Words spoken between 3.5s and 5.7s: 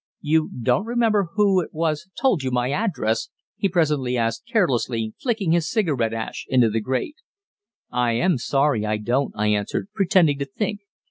he presently asked carelessly, flicking his